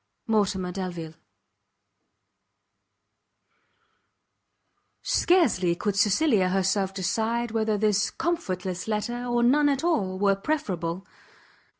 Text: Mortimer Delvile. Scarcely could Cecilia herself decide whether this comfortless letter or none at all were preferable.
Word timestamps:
Mortimer 0.25 0.71
Delvile. 0.71 1.13
Scarcely 5.03 5.75
could 5.75 5.95
Cecilia 5.95 6.49
herself 6.49 6.91
decide 6.91 7.51
whether 7.51 7.77
this 7.77 8.09
comfortless 8.09 8.87
letter 8.87 9.25
or 9.25 9.43
none 9.43 9.69
at 9.69 9.83
all 9.83 10.17
were 10.17 10.35
preferable. 10.35 11.05